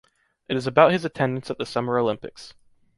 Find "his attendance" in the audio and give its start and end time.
0.93-1.51